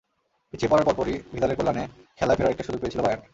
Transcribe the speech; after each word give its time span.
পিছিয়ে 0.51 0.71
পড়ার 0.71 0.85
পরপরই 0.87 1.15
ভিদালের 1.33 1.57
কল্যাণে 1.59 1.83
খেলায় 2.17 2.37
ফেরার 2.37 2.53
একটা 2.53 2.65
সুযোগ 2.67 2.79
পেয়েছিল 2.81 3.01
বায়ার্ন। 3.05 3.23